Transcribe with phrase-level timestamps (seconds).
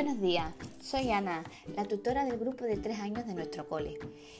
[0.00, 1.42] Buenos días, soy Ana,
[1.74, 3.98] la tutora del grupo de tres años de nuestro cole.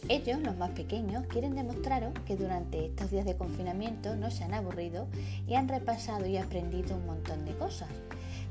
[0.09, 4.55] Ellos, los más pequeños, quieren demostraros que durante estos días de confinamiento no se han
[4.55, 5.09] aburrido
[5.49, 7.89] y han repasado y aprendido un montón de cosas,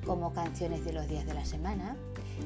[0.05, 1.95] como canciones de los días de la semana,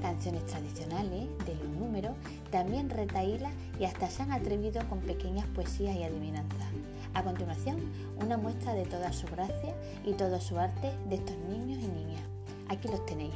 [0.03, 2.13] canciones tradicionales, de los números,
[2.51, 6.67] también retaílas y hasta se han atrevido con pequeñas poesías y adivinanzas.
[7.15, 7.77] A continuación,
[8.23, 9.73] una muestra de toda su gracia
[10.05, 12.21] y todo su arte de estos niños y niñas.
[12.69, 13.33] Aquí los tenéis.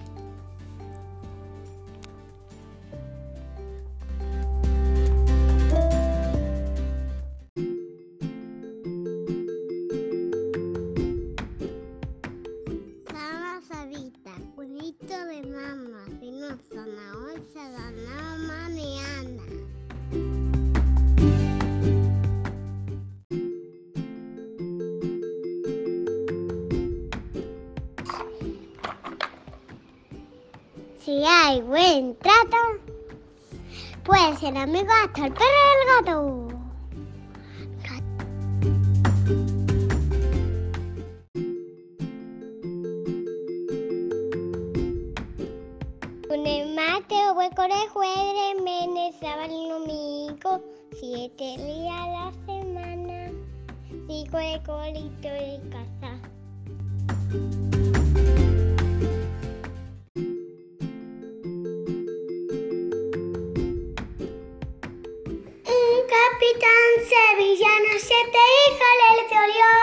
[31.06, 32.58] Si hay buen trato,
[34.04, 36.48] puede ser amigo hasta el perro y el gato.
[47.56, 50.64] Conejo de menes, sábado domingo,
[51.00, 53.32] siete días a la semana,
[54.08, 56.20] sigo de colito de casa.
[66.56, 68.38] Capitán sevillano siete
[68.68, 69.74] hijas le dio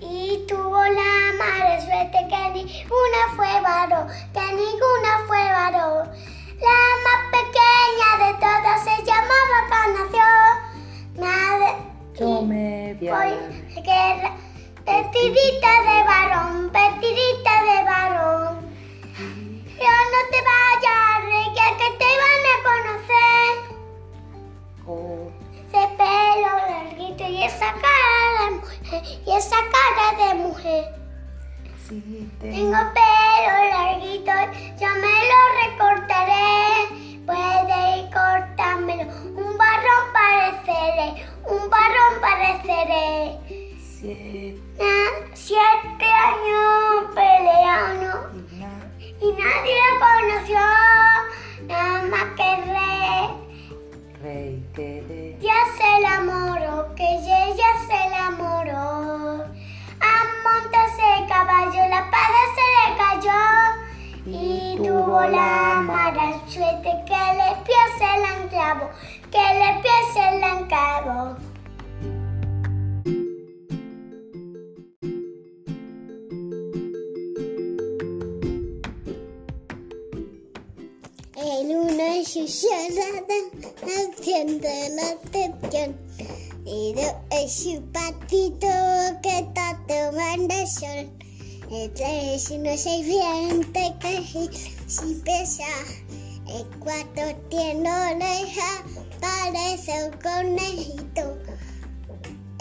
[0.00, 6.08] y tuvo la mala suerte que ninguna fue varón, que ninguna fue varón.
[6.60, 10.44] La más pequeña de todas se llamaba Canación.
[11.18, 11.70] Madre.
[12.18, 13.30] Yo me Voy
[13.74, 14.45] de
[30.66, 34.32] de Tengo pelo larguito,
[34.80, 37.22] yo me lo recortaré.
[37.24, 39.04] Puede cortármelo,
[39.36, 43.38] un barrón pareceré, un barrón pareceré.
[43.78, 48.90] siete, Na- siete años peleando y na-
[49.20, 50.60] y nadie lo conoció,
[51.68, 53.24] nada más que rey.
[54.22, 55.36] rey quedé.
[55.40, 57.08] Ya se la moro, que
[62.06, 63.42] espada se le cayó.
[64.26, 68.36] Y tuvo la mala suerte que le pie se la
[69.30, 71.36] que le pie se la enclavó.
[81.36, 83.06] En una chuchada
[83.84, 85.96] haciendo la atención.
[86.64, 88.66] Y yo es un patito
[89.22, 91.25] que está tomando sol.
[91.70, 94.22] Este es uno serpiente que
[94.86, 95.64] si pesa.
[96.46, 98.84] El cuarto tiene oreja,
[99.20, 101.45] parece un conejito.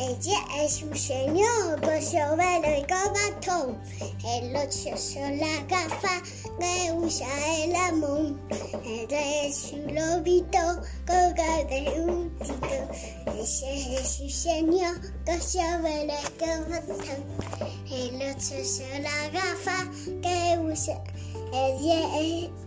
[0.08, 3.82] Ella es un señor con sombrero y con bastón.
[4.24, 6.22] El ocho son las gafas
[6.60, 7.28] que usa
[7.64, 8.36] el amor.
[8.86, 10.60] Ella es un lobito
[11.08, 13.34] con de un tito.
[13.42, 17.24] Ese es un señor con sombrero y con bastón.
[17.90, 19.88] El ocho son las gafas
[20.22, 21.04] que usa
[21.52, 22.65] el diez.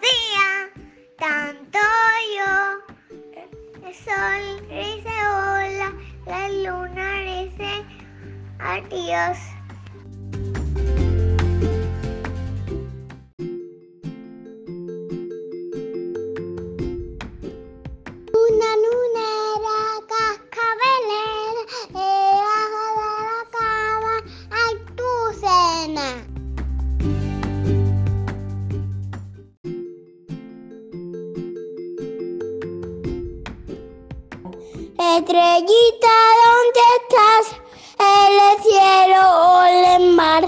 [0.00, 0.70] Días,
[1.18, 1.78] tanto
[2.36, 2.52] yo.
[3.86, 5.92] El sol dice hola,
[6.26, 7.84] la luna dice
[8.58, 9.51] adiós.
[35.18, 37.44] Estrellita, ¿dónde estás?
[37.98, 40.42] En el cielo o en el mar.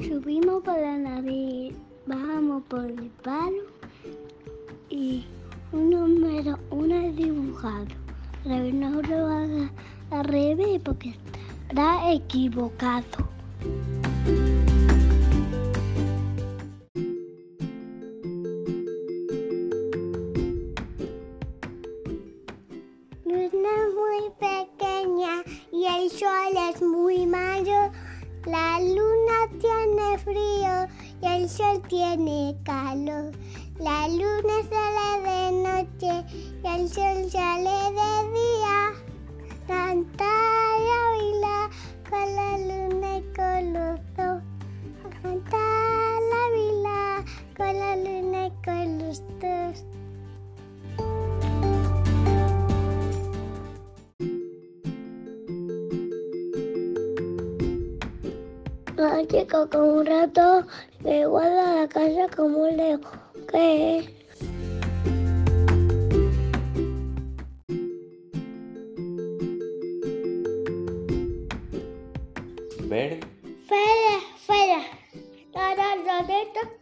[0.00, 1.74] Subimos por la nariz,
[2.06, 3.64] bajamos por el palo
[4.90, 5.26] y
[5.72, 7.86] un número, uno dibujado.
[8.44, 9.72] Pero no lo haga
[10.12, 11.16] al revés porque
[11.68, 13.28] estará equivocado.
[29.58, 30.86] Tiene frío
[31.22, 33.32] y el sol tiene calor.
[33.78, 36.12] La luna sale de noche
[36.62, 38.92] y el sol sale de día.
[39.66, 40.27] Canta
[58.98, 60.66] La chica con un rato
[61.04, 63.00] que guarda la casa como un león.
[63.48, 64.10] ¿Qué es?
[72.88, 73.20] Verde.
[73.68, 74.82] Fuera, fuera.
[75.52, 76.28] Para los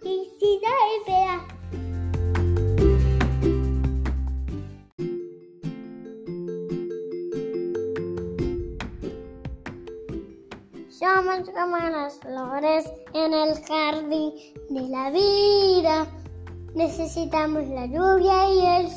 [0.02, 1.55] y si da
[10.98, 14.32] Somos como las flores en el jardín
[14.70, 16.06] de la vida.
[16.74, 18.88] Necesitamos la lluvia y el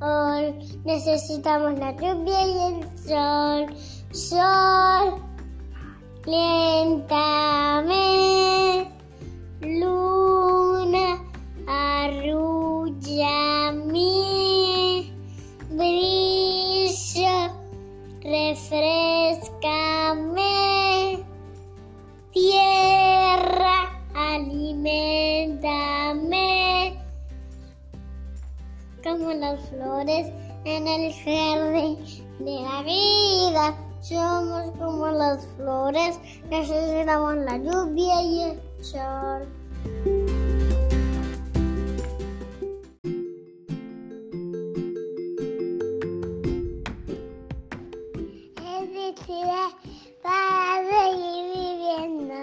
[0.00, 0.54] sol.
[0.86, 3.66] Necesitamos la lluvia y el sol.
[4.12, 5.20] Sol.
[6.24, 7.28] Lentamente,
[9.60, 11.22] luna,
[11.66, 12.72] arrullame,
[15.68, 17.52] brillo,
[18.22, 19.36] refrescame,
[29.26, 30.28] como las flores
[30.64, 31.98] en el jardín
[32.38, 33.76] de la vida.
[34.00, 39.48] Somos como las flores, necesitamos la lluvia y el sol.
[48.80, 49.66] Existiré
[50.22, 52.34] para seguir viviendo.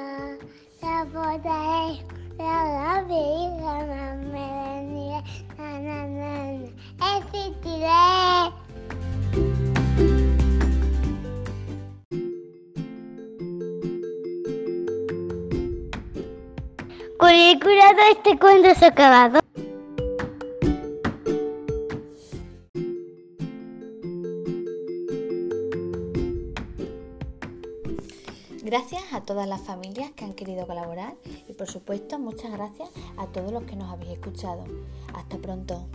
[0.81, 2.03] La botaré,
[2.37, 4.52] la vida no
[7.83, 8.53] Existiré.
[17.19, 19.39] Curicurado este cuento ha acabado.
[28.63, 31.13] Gracias a todas las familias que han querido colaborar
[31.47, 34.65] y por supuesto muchas gracias a todos los que nos habéis escuchado.
[35.13, 35.85] Hasta pronto.